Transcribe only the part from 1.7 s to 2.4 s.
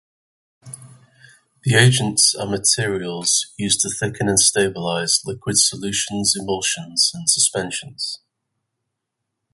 agents